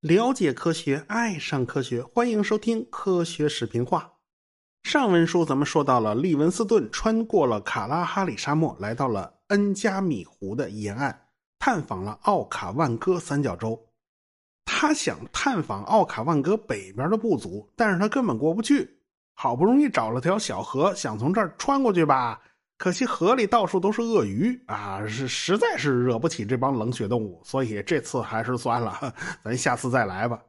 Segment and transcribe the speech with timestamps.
[0.00, 4.12] 了解科学，爱上科学，欢迎收听《科学视频化》。
[4.88, 11.26] 上文书咱们说到了，利文斯顿穿过了卡拉哈里沙漠，来到了恩加米湖的沿岸，
[11.58, 13.78] 探访了奥卡万戈三角洲。
[14.64, 18.88] 他想探访奥卡万戈北边的部族，但是他根本过不去。
[19.34, 22.40] 好不容易找了条小河，想从这儿穿过去吧，
[22.78, 29.12] 可惜河里到处都是鳄鱼啊，是实在是惹不起这帮冷血动物，所以这次还是算了，
[29.42, 30.40] 咱下次再来吧。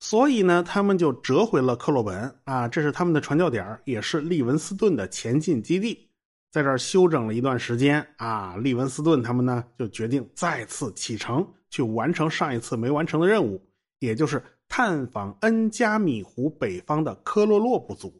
[0.00, 6.08] 所以呢，他们就折回了克洛本啊，这是他们的传教点也是利文斯顿的前进基地。
[6.50, 13.62] 在这儿休整了一段时间啊，利文斯顿他们呢就决定再次启程，去完成上一次没完成的任务，
[13.98, 18.10] 也就是探访恩加米湖北方的科洛洛部族。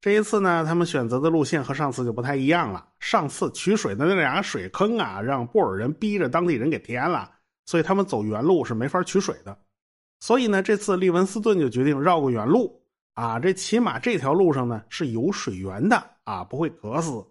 [0.00, 2.88] 这一次呢，他们选择的路线和上次就不太一样了。
[3.00, 7.30] 上次取水的那俩水坑啊，让布尔人逼着当地人给填了，
[7.66, 9.56] 所以他们走原路是没法取水的。
[10.20, 17.22] 所以呢，这次利文斯顿就决定绕个远路啊，这起码这条路上呢是有水源的啊，不会渴死。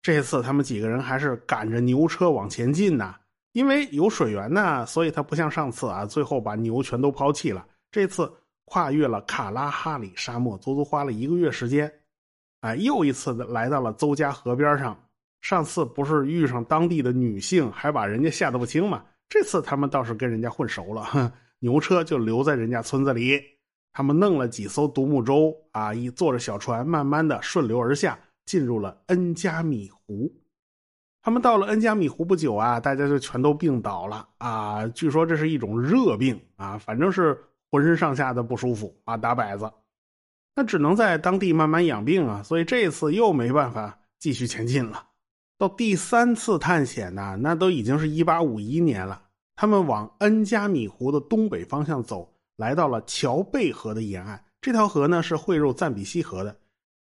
[0.00, 3.14] 这次他们几个人还是赶着牛车往前进呐，
[3.52, 7.66] 因为有水源呢，所以他不像上次啊，最后把牛全都抛弃了。
[7.90, 8.32] 这次
[8.64, 11.92] 跨越了卡拉哈里沙漠，足足花了一个月时间，
[12.60, 14.98] 哎，又一次的来到了邹家河边上。
[15.40, 19.04] 上次不是遇上当地的女性，还把人家吓得不轻吗？
[19.28, 21.32] 这次他们倒是跟人家混熟了，哼。
[21.58, 23.40] 牛车就留在人家村子里，
[23.92, 30.28] 他们弄了几艘独木舟啊，一坐着小船，慢慢的顺流而下，进入了恩加米湖。
[31.22, 34.88] 他们到了恩加米湖不久啊，大家就全都病倒了啊。
[34.88, 37.40] 据说这是一种热病啊，反正是
[37.72, 39.72] 浑身上下的不舒服啊，打摆子。
[40.54, 45.06] 那只能在当地慢慢养病啊，所以这次又没办法继续前进了。
[45.56, 49.22] 到第三次探险呢，那都已经是一八五一年了。
[49.56, 54.44] 他们往恩加米湖的东北方向走，来到了乔贝河的沿岸。
[54.60, 56.54] 这条河呢是汇入赞比西河的。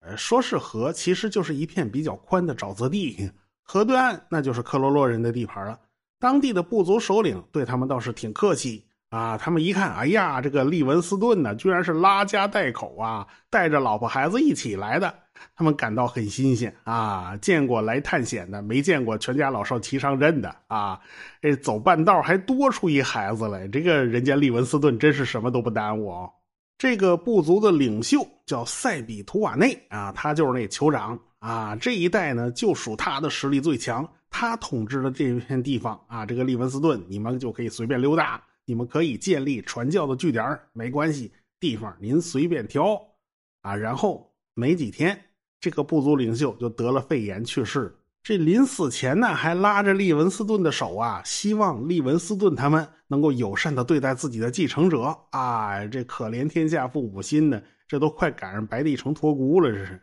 [0.02, 3.32] 呃，说是河，其实就是一片比较宽的沼泽地。
[3.64, 5.80] 河对岸那就是克罗洛人的地盘了。
[6.20, 9.38] 当地的部族首领对他们倒是挺客气啊。
[9.38, 15.14] 他们一看，哎呀，这个利文斯顿呢，居然是拉家带口啊，带着老婆孩子一起来的。
[15.56, 21.00] 他们感到很新鲜啊，见过来探险的，没见过全家老少齐上阵的啊！
[21.42, 26.30] 这走半道还多出一孩子来，这个人家利文斯顿真是什么都不耽误啊！
[26.78, 43.02] 这个部族的领袖叫塞比图瓦内啊，他就是那酋长啊，这一代呢就属他的实力最强，他统治的这片地方啊，这个利文斯顿你们就可以随便溜达，你们可以建立传教的据点，没关系，地方您随便挑
[43.64, 45.20] 啊，然后没几天。
[45.60, 47.96] 这个部族领袖就得了肺炎去世。
[48.22, 55.84] 这临死前呢，还拉着利文斯顿的手啊，希望利文斯顿他们能够友善的对待自己的继承者啊。
[55.88, 59.72] 这可怜天下父母心呢，这都快赶上白帝城托孤了。
[59.72, 60.00] 这是，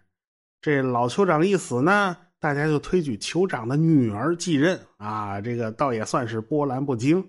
[0.60, 5.40] 这老酋长一死呢，大家就推举酋长的女儿继任啊。
[5.40, 7.24] 这个倒也算是波澜不惊。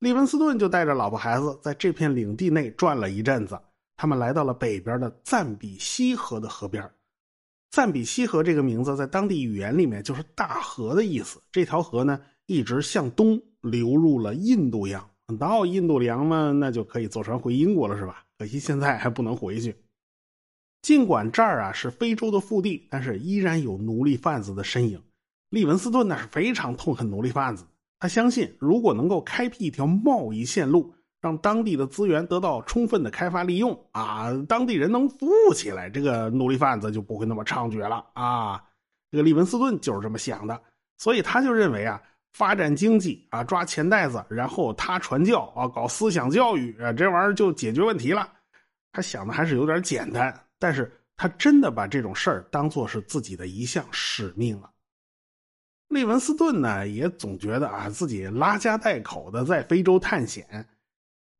[0.00, 3.58] 利文斯顿就带着老婆孩子在这片领地内转了一阵子，
[3.96, 6.88] 他们来到了北边的赞比西河的河边。
[7.70, 11.40] 赞比西河这个名字在当地语言里面就是大河的意思。
[11.50, 15.10] 这条河呢，一直向东流入了印度洋。
[15.38, 18.24] 到印度洋嘛，那就可以坐船回英国了，是吧？
[18.38, 19.76] 可惜现在还不能回去。
[20.80, 25.02] 尽管这儿啊是非洲的腹地，但是依然有奴隶贩子的身影。
[25.50, 27.66] 利文斯顿那是非常痛恨奴隶贩子，
[27.98, 30.94] 他相信如果能够开辟一条贸易线路。
[31.20, 38.62] 让当地的资源得到充分的开发利用啊，当地人能服务起来，这个奴隶贩子就不会那么猖獗了啊。
[39.10, 40.62] 这个利文斯顿就是这么想的，
[40.96, 42.00] 所以他就认为啊，
[42.34, 48.32] 发展经济啊，抓钱袋子，然后他传教啊，搞思想教育啊，这玩意儿就解决问题了。
[48.92, 54.70] 他想的还是有点简单，但是他真的把这种事儿当做是自己的一项使命了。
[55.88, 60.66] 利文斯顿呢，也总觉得啊，自己拉家带口的在非洲探险。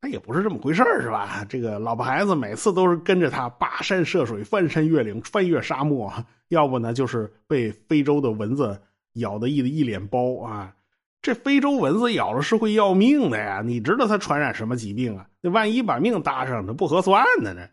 [0.01, 1.45] 那也不是这么回事是吧？
[1.49, 6.13] 这个老婆孩子每次都是跟着他跋山涉水、翻山越岭、穿越沙漠，
[6.49, 8.81] 要不呢就是被非洲的蚊子
[9.15, 10.73] 咬的一一脸包啊！
[11.21, 13.61] 这非洲蚊子咬了是会要命的呀！
[13.65, 15.29] 你知道它传染什么疾病啊？
[15.41, 17.69] 那万一把命搭上，那不合算的呢。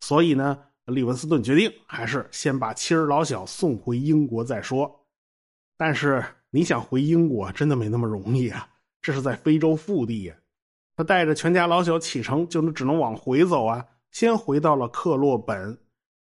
[0.00, 0.56] 所以呢，
[0.86, 5.03] 利文斯顿决定还是先把妻儿老小送回英国再说。
[5.76, 8.68] 但是你想回英国，真的没那么容易啊！
[9.02, 10.34] 这是在非洲腹地呀。
[10.96, 13.84] 他带着全家老小启程，就只能往回走啊！
[14.12, 15.76] 先回到了克洛本，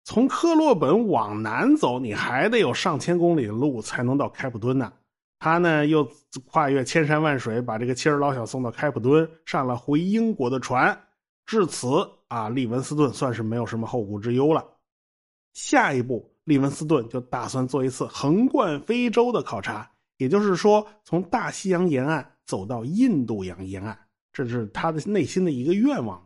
[0.03, 4.93] 从克洛本往南走，你还得有上千公里的路才能到开普敦呢。
[5.39, 6.07] 他呢又
[6.45, 10.95] 跨越千山万水，把这个妻儿老小送到开普敦，上了回英国的船。
[11.47, 14.63] 至此啊，利文斯顿算是没有什么后顾之忧了。
[15.53, 23.97] 下一步，利文斯顿就打算做一次横贯非洲的考察，也就是说，从大西洋沿岸走到印度洋沿岸，
[24.33, 26.21] 这是他的内心的一个愿望。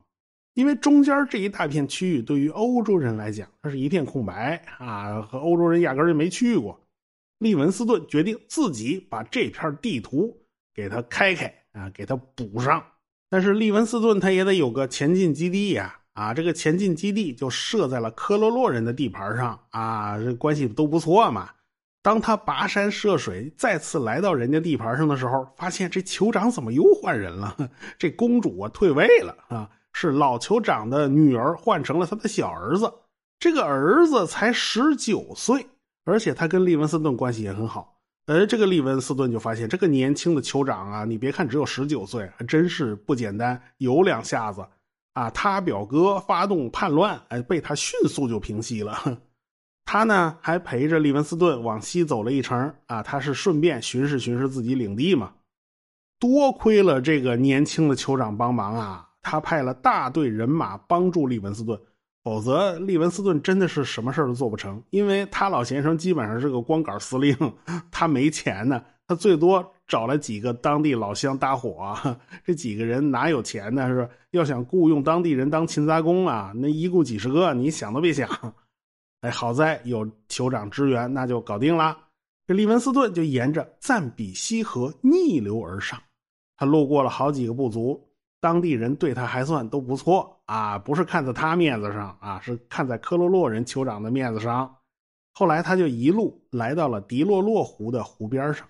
[0.55, 6.81] 因为中间这一大片区域对于欧洲人来讲，它是一片空白啊，和欧洲人压根就没去过。
[7.37, 10.35] 利文斯顿决定自己把这片地图
[10.73, 12.83] 给它开开啊，给它补上。
[13.29, 21.49] 但是利文斯顿他也得有个前进基地呀，啊这个前进基地就设在了科罗洛人的地盘上啊，这关系都不错嘛。
[22.01, 27.55] 当他跋山涉水再次来到人家地盘上的时候，发现这酋长怎么又换人了？
[27.97, 32.91] 这公主啊退位了啊，是老酋长的女儿换成了他的小儿子，
[33.39, 35.67] 这个儿子才十九岁。
[36.07, 37.97] 而且他跟利文斯顿关系也很好，
[38.27, 44.63] 呃，这个利文斯顿就发现这个年轻的酋长啊，你别看只有十九岁，还真是不简单，有两下子
[45.15, 45.27] 啊。
[45.31, 48.95] 他表哥发动叛乱，哎，被他迅速就平息了。
[49.83, 55.33] 他呢还陪着利文斯顿往西走了一程啊，他是顺便巡视巡视自己领地嘛。
[56.19, 61.79] 多亏了这个年轻的酋长帮忙啊，他派了大队人马帮助利文斯顿。
[62.23, 67.37] 否则，利文斯顿真的是什么事都做不成，因为他老先生基本上是个光杆司令，
[67.91, 71.95] 他没钱呢，他最多找了几个当地老乡搭伙，
[72.43, 73.87] 这几个人哪有钱呢？
[73.87, 74.09] 是？
[74.31, 78.27] 要想雇佣当地人当勤杂工啊，那一雇几十个，你想都别想。
[79.21, 81.97] 哎，好在有酋长支援，那就搞定了。
[82.45, 85.99] 这利文斯顿就沿着赞比西河逆流而上，
[86.57, 88.07] 他路过了好几个部族。
[88.41, 94.75] 当地人对他还算都不错啊，不是看在他面子上啊，是看在科罗洛人酋长的面子上。
[95.33, 98.67] 后来他就一路来到了迪洛洛湖的湖边上，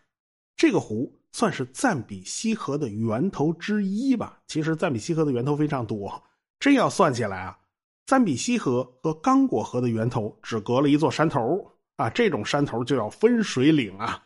[0.56, 4.40] 这个湖算是赞比西河的源头之一吧。
[4.48, 6.24] 其实赞比西河的源头非常多，
[6.60, 7.58] 真要算起来啊，
[8.06, 14.24] 赞比西河和刚果河的源头只隔了一座山头啊，这种山头就要分水岭啊。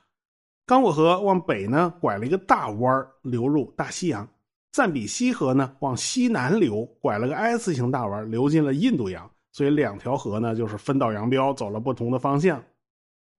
[0.66, 4.28] 刚果河往北呢拐了一个大弯流入大西洋。
[4.72, 9.28] 赞比西河呢，往西南流，拐了个 S 型大弯，流进了印度洋。
[9.52, 12.64] 所以两条河呢，就是分道扬镳，走了不同的方向。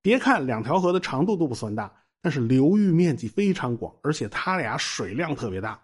[0.02, 5.80] 别看两条河的长度都不算大，但是流域面积非常广，而且它俩水量特别大。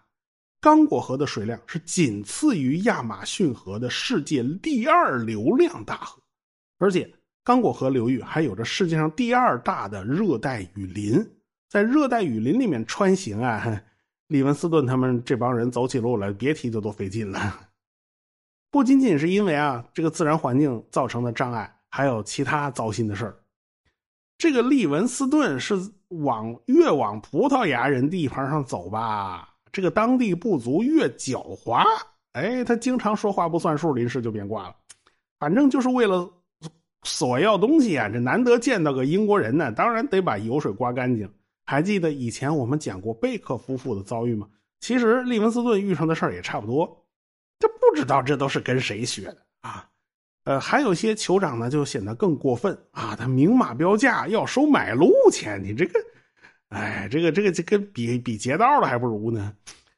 [0.59, 6.21] 刚果河的水量是仅次于亚马逊河的世界第二流量大河，
[6.79, 7.11] 而且
[7.43, 11.25] 刚果河流域还有着世界上第二大的热带雨林。
[11.69, 13.81] 在热带雨林里面穿行啊。
[14.27, 17.69] 李文斯顿他们这帮人走起路来，别提就多费劲了。
[18.69, 23.37] 不仅仅是因为啊这个自然环境造成的障碍，还有其他糟心的事儿。
[24.37, 25.75] 这个利文斯顿是
[26.09, 31.83] 往越往葡萄牙人地盘上走吧，这个当地部族越狡猾。
[32.33, 34.75] 哎，他经常说话不算数，临时就变卦了。
[35.39, 36.29] 反正就是为了
[37.03, 41.27] 索要东西啊，这难得见到个英国人呢，当然得把油水刮干净。
[41.65, 44.47] 还记得以前我们讲过贝克夫妇的遭遇吗？
[44.79, 47.05] 其实利文斯顿遇上的事儿也差不多，
[47.57, 49.89] 这不知道这都是跟谁学的啊？
[50.47, 53.17] 呃，还有些酋长呢，就显得更过分啊！
[53.19, 55.99] 他明码标价要收买路钱，你这个，
[56.69, 59.53] 哎，这个这个这跟比比劫道的还不如呢。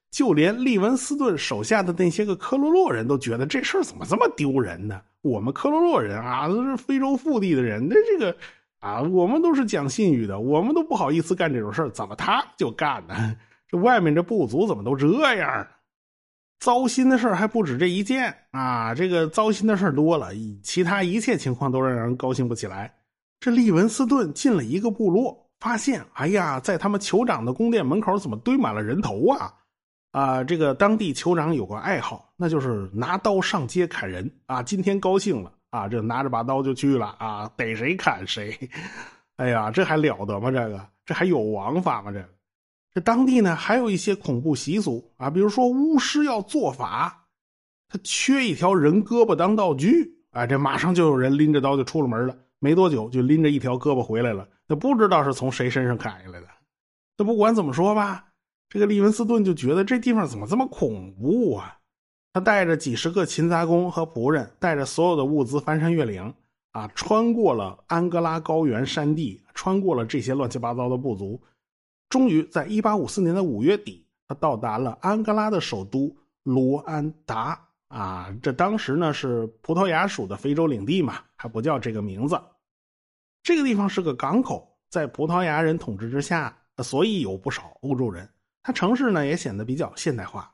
[0.09, 4.99] 就连利文斯顿手下的那些个科罗洛人都觉得这事儿怎么这么丢人呢？
[5.21, 8.35] 我们科罗洛人啊，都是非洲腹地的人，那这个。
[8.79, 13.35] 啊，我们都是讲信誉的，我们都不好意思干这种事儿，怎么他就干呢？
[13.69, 15.67] 这外面这部族怎么都这样？
[16.59, 18.93] 糟心的事还不止这一件啊！
[18.93, 22.93] 这个糟心的事多了，其他一切情况都让人高兴不起来。
[23.39, 29.53] 这利文斯顿进了一个部落，发现，哎呀，在他们酋长的宫殿门口怎么堆满了人头啊？
[30.11, 34.61] 啊，这个当地酋长有个爱好，那就是拿刀上街砍人啊！
[34.61, 35.51] 今天高兴了。
[35.69, 38.57] 啊，这拿着把刀就去了啊，逮谁砍谁，
[39.37, 40.49] 哎呀，这还了得吗？
[40.49, 42.11] 这个这还有王法吗？
[42.11, 42.19] 这
[42.99, 47.27] 当地呢还有一些恐怖习俗啊，比如说巫师要做法，
[47.87, 56.47] 他缺一条人胳膊当道具啊，这马上就有人拎着刀就出了门了，没多久就拎着一条胳膊回来了，那不知道是从谁身上砍下来的。
[57.17, 58.25] 那不管怎么说吧，
[58.69, 61.77] 这个利文斯顿就觉得这地方怎么这么恐怖啊？
[62.31, 66.33] 他带着几十个勤杂工和仆人，带着所有的物资翻山越岭，
[66.71, 71.41] 啊，穿过了安哥拉高原山地，穿过了这些乱七八糟的部族，
[72.09, 76.13] 终于在1854年的五月底，他到达了安哥拉的首都
[76.43, 77.59] 卢安达。
[77.87, 82.39] 啊，这当时呢是葡萄牙属的非洲领地嘛，还不叫这个名字。
[83.41, 88.29] 这个地方是个港口，在葡萄牙人统治之下，所以有不少欧洲人。
[88.61, 90.51] 他城市呢也显得比较现代化。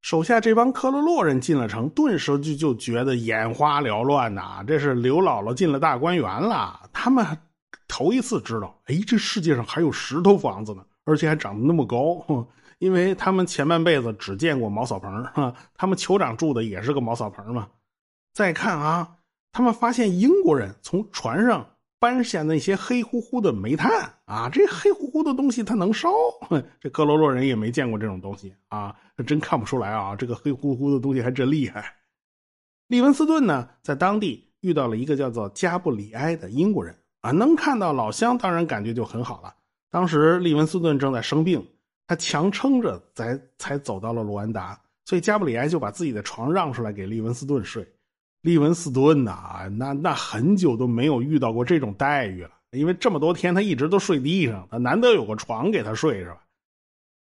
[0.00, 4.64] 手下这帮科罗洛人进了城，顿时就就觉得眼花缭乱呐！
[4.66, 6.88] 这是刘姥姥进了大观园了。
[6.94, 7.26] 他们
[7.86, 12.46] 头一次知道，哎，这世界上还有石头房子呢，而且还长得那么高。
[12.78, 17.68] 因为他们前半辈子只见过茅草棚，啊，他们酋长住的也是个茅草棚嘛。
[18.32, 19.18] 再看啊，
[19.52, 21.66] 他们发现英国人从船上
[21.98, 26.08] 搬下那些黑乎乎的煤炭啊，这黑乎乎的东西它能烧？
[26.80, 31.96] 这科罗洛人也没见过这种东西啊，真看不出来啊，这个黑乎乎的东西还真厉害。
[32.86, 39.54] 利文斯顿呢，在当地遇到了一个叫做加布里埃的英国人啊，能看到老乡，当然感觉就很好了。
[39.90, 41.66] 当时利文斯顿正在生病。
[42.06, 47.86] 他强撑着才才走到了卢安达，所以加布里埃就把自己的床让出来给利文斯顿睡。
[48.40, 56.42] 利文斯顿呐，那那很久都没有遇到过这种待遇了，因为这么多天他一直都睡地上，他难得有个床给他睡是吧？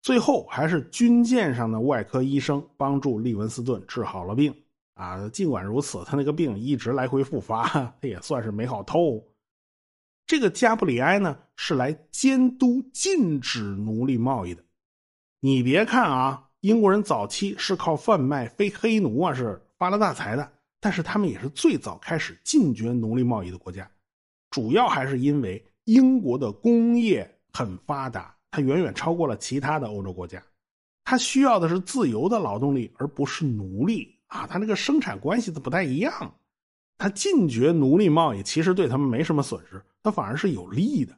[0.02, 4.52] 最后还是军舰上的外科医生帮助利文斯顿治好了病
[4.94, 5.28] 啊。
[5.28, 9.24] 尽管如此，他那个病一直来回复发，他 也算是没好透。
[10.26, 14.64] 这个加布里埃呢，是来监督禁止奴隶贸易的。
[15.40, 23.88] 你别看啊，英国人早期是靠贩卖非黑奴啊是发了大财的，但是他们也是最早开始禁绝奴隶贸易的国家。
[24.50, 30.42] 主要还是因为英国的工业很发达，它远远超过了其他的欧洲国家。
[31.04, 34.46] 它需要的是自由的劳动力，而不是奴隶啊。
[34.46, 36.34] 它那个生产关系它不太一样。
[36.96, 39.82] 他禁绝奴隶贸易，其实对他们没什么损失。
[40.02, 41.14] 他反而是有利的，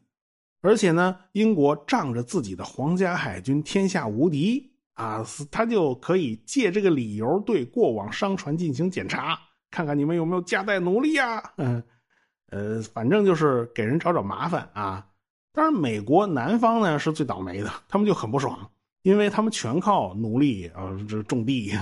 [0.62, 9.38] 而且呢，英国仗着自己的皇家海军天下无敌啊，他就可以借这个理由对过往商船进行检查，
[9.70, 11.42] 看看你们有没有夹带奴隶啊。
[11.56, 11.82] 嗯，
[12.50, 15.06] 呃，反正就是给人找找麻烦啊。
[15.52, 18.70] 当然，美国南方呢是最倒霉的，他们就很不爽，
[19.02, 21.72] 因为他们全靠奴隶啊，这种地，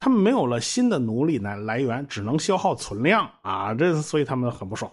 [0.00, 4.90] 他们没有了新的奴隶来来源，只能消耗存量啊，这所以他们很不爽。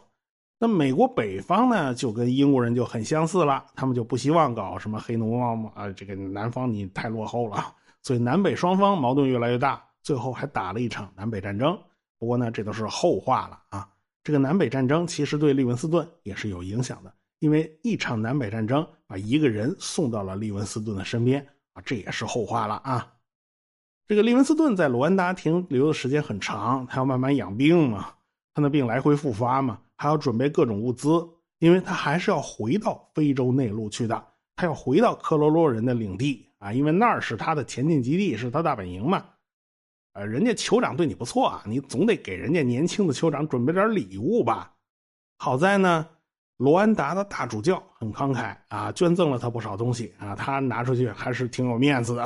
[0.57, 11.77] 那美国北方呢，就跟英国人就很相似了，他们就不希望搞什么黑奴贸啊，这个南方你太落后了，所以南北双方矛盾越来越大，最后还打了一场南北战争。
[12.17, 13.87] 不过呢，这都是后话了啊。
[14.23, 23.07] 这个南北战争其实对利文斯顿也是有影响的，因为一场南北战争把一个人送到了利文斯顿的身边啊，这也是后话了啊。
[24.07, 28.09] 这个利文斯顿在卢安达停留的时间很长，他要慢慢养病嘛，
[28.53, 29.79] 他的病来回复发嘛。
[29.97, 31.25] 还要准备各种物资，
[31.59, 34.23] 因为他还是要回到非洲内陆去的，
[34.55, 39.25] 他要回到科罗洛人的领地啊，因为那儿是他的前进基地，是他大本营嘛。
[40.13, 44.71] 呃，人家酋长对你不错啊，你总得给人家年轻的酋长准备点礼物吧。
[45.39, 46.07] 好在呢，
[46.57, 52.23] 罗安达的大主教很慷慨啊，捐赠了他不少东西啊，他拿出去还是挺有面子的。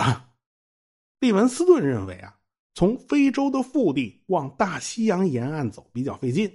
[1.20, 2.34] 利文斯顿认为啊，
[2.74, 6.52] 从非洲的腹地往大西洋沿岸走比较费劲。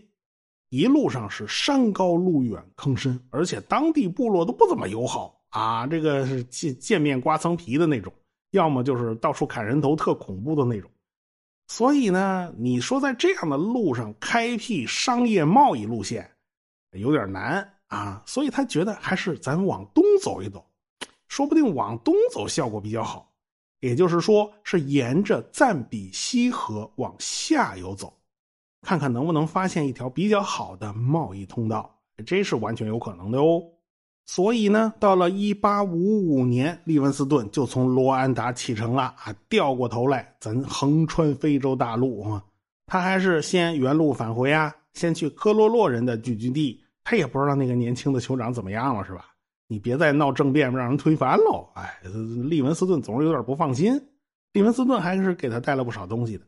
[0.71, 5.87] 一路上是山高路远坑深，而且当地部落都不怎么友好啊！
[5.87, 8.13] 这个是见见面刮层皮的那种，
[8.51, 10.91] 要么就是到处砍人头，特恐怖的那种。
[11.69, 16.29] 所以呢，你说在这样的路上开辟商业贸易路线，
[16.93, 18.23] 有点难啊。
[18.27, 20.65] 所以他觉得还是咱往东走一走，
[21.29, 23.31] 说不定往东走效果比较好。
[23.85, 28.11] 也就是说，是沿着赞比西河往下游走。
[28.81, 33.63] 看看能不能发现一条比较好的贸易通道，这是完全有可能的哦。
[34.25, 42.43] 所以呢，到了一八五五年，利文斯顿就从罗安达启程了啊，掉过头来，咱横穿非洲大陆啊。
[42.87, 46.83] 他还是先原路返回啊，先去科罗洛人的聚居地。
[47.05, 49.34] 他也不知道那个年轻的酋长怎么样了，是吧？
[49.67, 51.69] 你别再闹政变，让人推翻喽。
[51.75, 52.01] 哎，
[52.49, 54.01] 利文斯顿总是有点不放心。
[54.53, 56.45] 利文斯顿还是给他带了不少东西的。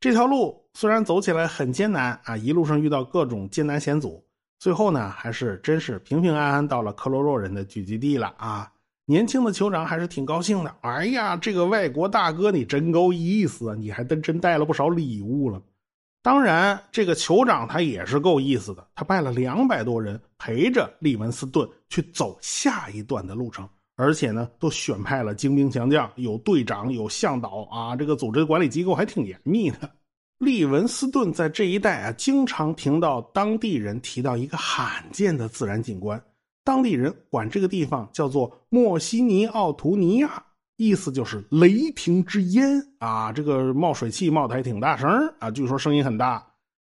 [0.00, 4.24] 这条路虽然走起来很艰难啊，一路上遇到各种艰难险阻，
[4.58, 8.72] 最后呢，还是真是平平安安到了克罗洛人的聚集地了啊！
[9.06, 10.74] 年轻的酋长还是挺高兴的。
[10.80, 13.74] 哎呀，这个外国大哥你真够意思！
[13.76, 15.62] 你还真真带了不少礼物了。
[16.26, 23.64] 当然，这个酋长他也是够意思的，他派了两百多人陪着利文斯顿去走下一段的路程。
[23.94, 29.88] 而且呢，都选派了精兵强将，有队长，有向导啊，这个组织管理机构还挺严密的。
[30.38, 36.20] 利文斯顿在这一带啊，经常听到当地人提到一个罕见的自然景观，
[36.64, 40.42] 当地人管这个地方叫做莫西尼奥图尼亚，
[40.76, 46.46] 意思就是雷霆之烟啊，这个冒水汽冒的还挺大声啊，据说声音很大。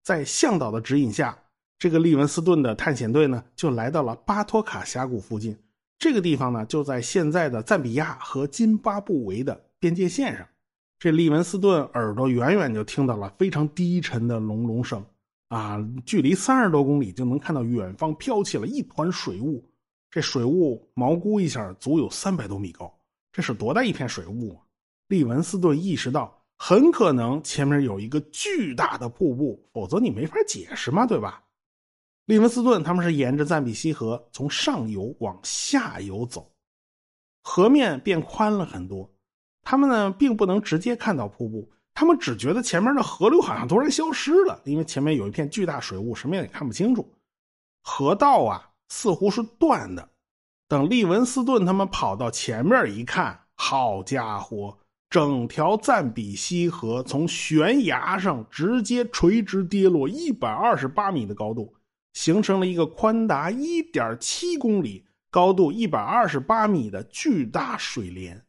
[0.03, 1.37] 在向导的指引下，
[1.77, 5.57] 这个利文斯顿的探险队呢，就来到了巴托卡峡谷附近。
[5.97, 10.47] 这个地方呢，就在现在的赞比亚和津巴布韦的边界线上。
[10.99, 15.03] 这利文斯顿耳朵远远就听到了非常低沉的隆隆声，
[15.49, 19.63] 啊，距离三十多公里就能看到远方飘起了一团水雾。
[20.09, 22.93] 这水雾毛估一下足有三百多米高，
[23.33, 24.55] 这是多大一片水雾？
[24.55, 24.63] 啊
[25.07, 31.43] 利文斯顿意识到，很可能前面有一个巨大的瀑布，否则你没法解释嘛，对吧？
[32.25, 36.49] 利文斯顿他们是沿着赞比西河从上游往下游走，
[37.43, 39.11] 河面变宽了很多。
[39.61, 47.13] 他们呢并不能直接看到瀑布，他们只觉得前面的河流好像突然消失了，因为前面有一片巨大水雾，什么也看不清楚。
[47.81, 50.09] 河道啊似乎是断的。
[50.73, 54.75] 等利文斯顿他们跑到前面一看，好家伙，
[55.07, 61.75] 整条赞比西河从悬崖上直接垂直跌落一百二十八米的高度。
[62.13, 68.43] 形成了一个宽达一点七公里、高度一百二十八米的巨大水帘，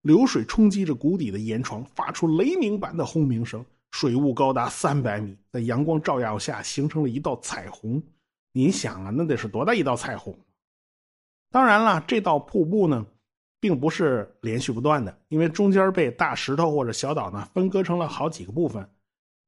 [0.00, 3.62] 流水冲击着谷底的岩床，发出雷鸣般的轰鸣声。
[3.90, 8.02] 水雾高达三百米，在阳光照耀下形成了一道彩虹。
[8.52, 10.34] 你想啊，那得是多大一道彩虹？
[11.50, 13.06] 当然了，这道瀑布呢，
[13.58, 18.88] 并不是连续不断的，因为中间被大石头或者小岛呢分割成了好几个部分。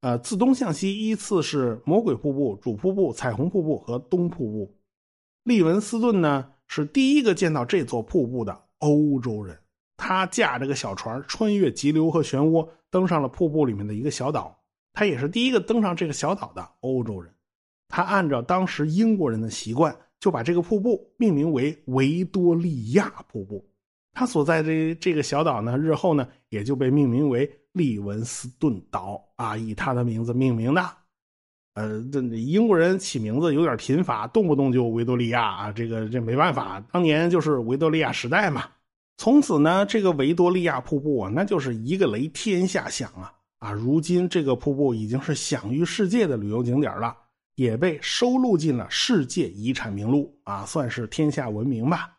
[0.01, 4.75] 呃，自东向西依次是魔鬼瀑布、主瀑布、彩虹瀑布和东瀑布。
[5.45, 9.59] 利文斯顿呢是第一个见到这座瀑布的欧洲人，
[9.99, 14.59] 他驾着个小船穿越急流和漩涡，登上了瀑布里面的一个小岛。
[14.95, 17.33] 他也是第一个登上这个小岛的欧洲人。
[17.89, 23.69] 他按照当时英国人的习惯，就把这个瀑布命名为维多利亚瀑布。
[24.13, 27.51] 他所在的这个小岛呢，日后呢也就被命名为。
[27.73, 30.85] 利文斯顿岛啊，以他的名字命名的。
[31.75, 38.65] 呃，这英国人起名字有点贫乏，动不动就维多利亚啊，这个这没办法，当年就是维多利亚时代嘛。
[39.19, 43.71] 从此呢，这个维多利亚瀑布啊，那就是一个雷天下响啊啊！
[43.71, 47.17] 如今这个瀑布已经是享誉世界的旅游景点了，
[47.61, 52.17] 也被收录进了世界遗产名录啊，算是天下闻名吧。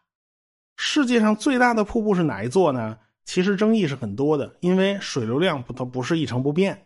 [0.77, 2.95] 世界上最大的瀑布是哪一座呢？
[3.25, 6.85] 其实争议是很多的，因为水流量不它不是一成不变。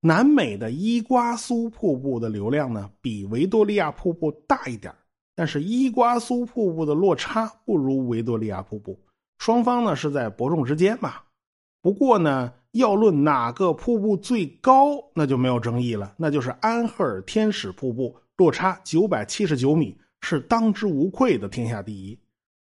[0.00, 4.92] 南美的伊瓜苏瀑布的流量呢，比维多利亚瀑布大一点
[5.36, 8.98] 但是伊瓜苏瀑布的落差不如维多利亚瀑布，
[9.38, 11.20] 双方呢是在伯仲之间嘛。
[11.80, 22.18] 不过呢，要论哪个瀑布最高，那就没有争议了，那就是安赫尔天使瀑布，落差九百七十九米，是当之无愧的天下第一。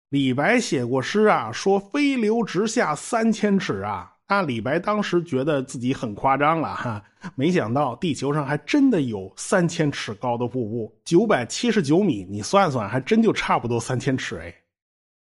[0.09, 7.03] 李白写过诗啊，说“飞流直下三千尺”啊，那李白当时觉得自己很夸张了哈，
[7.35, 14.55] 没想到地球上还真的有三千尺高的瀑布，九百七十九米，你算算，还真就差不多三千尺哎。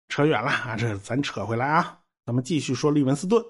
[0.08, 3.42] 扯远了啊，这咱扯回来啊，咱们继续说利文斯顿。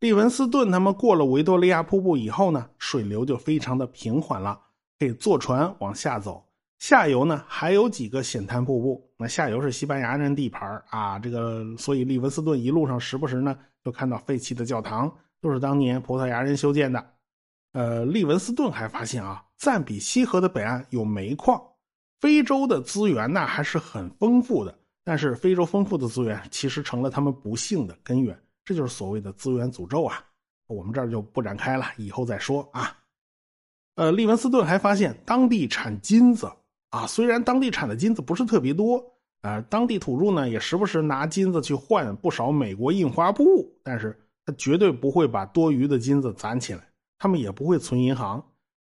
[0.00, 4.60] 利文斯顿他们过了维多利亚瀑布以后呢，水流就非常的平缓了，
[4.98, 6.44] 可以坐船往下走。
[6.78, 17.02] 下游呢还有几个险滩瀑布，那下游是西班牙人地盘啊，这个所以利文斯顿一路上时不时呢就看到废弃的教堂，都是当年葡萄牙人修建的。
[17.72, 21.58] 呃，利文斯顿还发现啊，赞比西河的北岸有煤矿，
[22.20, 30.22] 非洲的资源呢还是很丰富的，但是非洲丰富的资源其实成了他们不幸的根源，这就是所谓的资源诅咒啊。
[30.66, 32.94] 我们这儿就不展开了，以后再说啊。
[33.94, 36.52] 呃，利文斯顿还发现当地产金子。
[36.90, 39.04] 啊，虽然当地产的金子不是特别多，
[39.42, 48.42] 啊，当地土著呢也时不时拿金子去换不少美国印花布，但是他绝对不会把多余的金子攒起来，他们也不会存银行，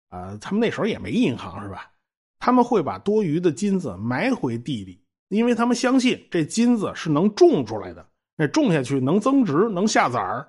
[0.07, 1.91] 啊，他们那时候也没银行是吧？
[2.39, 8.08] 他们会把多余的金子埋回地里，因为他们相信这金子是能种出来的，
[8.39, 10.47] 那种下去能增值，能下崽儿。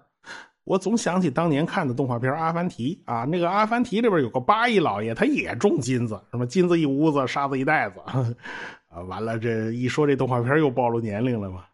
[0.62, 7.96] 我总想起当年看的动画片《阿凡提》啊，那个《阿凡提》里边有个八一老爷，他也种金子，什么金子一屋子，沙子一袋子，
[8.88, 11.64] 啊，完了这一说这动画片又暴露年龄了嘛。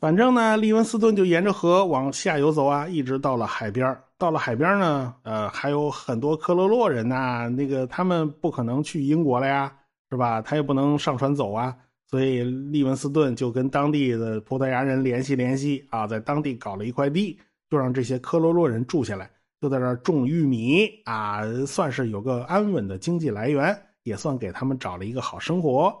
[0.00, 3.96] 反正呢，利文斯顿就沿着河往下游走啊，一直到了海边。
[4.18, 9.72] 到了海边呢，呃，还有很多科罗洛人呐，那个他们不可能去英国了呀，
[10.10, 10.42] 是吧？
[10.42, 11.74] 他也不能上船走啊，
[12.10, 17.38] 所以利文斯顿就跟当地的葡萄牙人联系联系啊，在当地搞了一块地。
[17.70, 25.94] 就让这些科罗洛人住下来，就在那儿种玉米啊，算是有个安稳的经济来源，也算给他们找了一个好生活。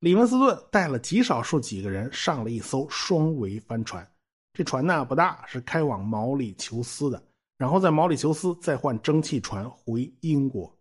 [0.00, 4.10] 李文斯顿带了极少数几个人上了一艘双桅帆船，
[4.54, 7.22] 这船呢不大，是开往毛里求斯的，
[7.58, 10.74] 然后在毛里求斯再换蒸汽船回英国。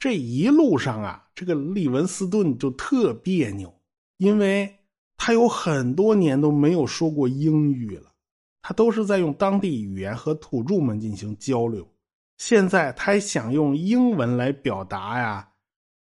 [0.00, 3.72] 这一路上啊，这个利文斯顿就特别扭，
[4.18, 4.78] 因为
[5.16, 8.12] 他有很多年都没有说过英语了，
[8.60, 11.88] 他都是在用当地语言和土著们进行交流。
[12.36, 15.48] 现在他还想用英文来表达呀，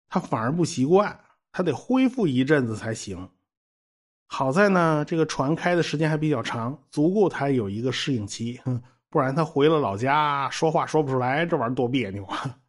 [0.09, 1.17] 他反而不习惯，
[1.51, 3.29] 他得恢复一阵子才行。
[4.25, 8.59] 好在呢，这个船开的时间还比较长，足够他有一个适应期。
[9.09, 12.59] 不然他回了老家，说话说不出来，这玩意儿多别扭啊！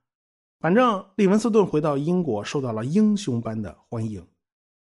[0.61, 4.25] 反正利文斯顿回到英国，受到了英雄般的欢迎。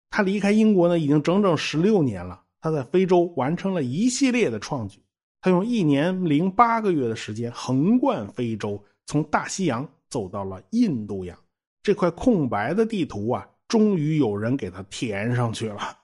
[0.10, 2.42] 他离开英国呢，已经整整十六年了。
[2.62, 5.00] 他在非洲完成了一系列的创举。
[5.42, 11.38] 他用一年零八个月的时间横贯非洲，从大西洋走到了印度洋。
[11.84, 16.00] 这块空白的地图啊，终于有人给他填上去了。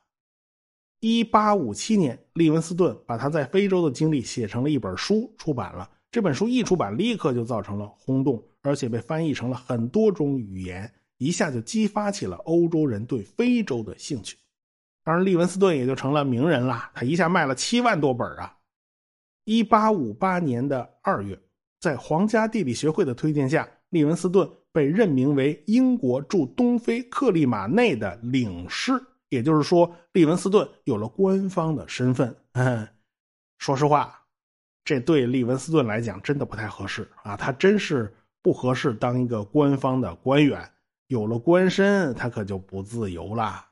[1.00, 5.90] 一八五七年，利文斯顿把他在非洲的经历写成了一本书，出版了。
[6.12, 14.36] 这本书一出版，立刻就造成了轰动，而且被翻译成了很多种语言，一下就激发起了欧洲人对非洲的兴趣。
[15.03, 16.89] 当然，利文斯顿也就成了名人了。
[16.95, 18.57] 他一下卖了七万多本啊！
[19.43, 21.39] 一八五八年的二月，
[21.79, 28.93] 在皇家地理学会的推荐下，利文斯顿被任命为英国驻东非克利马内的领事。
[29.29, 32.36] 也就是说，利文斯顿有了官方的身份。
[32.53, 32.88] 嗯，
[33.60, 34.19] 说实话，
[34.84, 37.38] 这对利文斯顿来讲真的不太合适啊！
[37.38, 40.67] 他真是不合适当一个官方的官员。
[41.12, 43.65] 有了官身，他可就不自由了。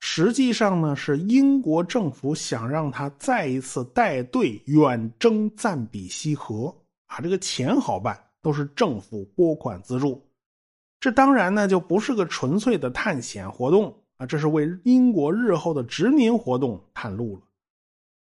[0.00, 6.74] 实际上呢，是英国政府想让他再一次带队远征赞比西河
[7.08, 7.20] 啊！
[7.20, 10.26] 这个钱好办，都是政府拨款资助。
[10.98, 13.94] 这当然呢，就不是个纯粹的探险活动。
[14.16, 17.42] 啊，这是为英国日后的殖民活动探路了，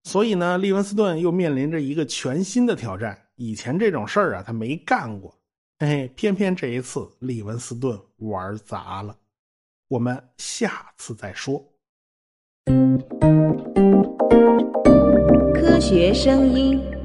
[0.03, 3.17] 所以呢，利文斯顿又面临着一个全新的挑战。
[3.37, 5.33] 以前这种事儿啊，他没干过，
[5.79, 9.15] 哎，偏偏这一次利文斯顿玩砸了。
[9.89, 11.63] 我们下次再说。
[15.53, 16.96] 科学声音。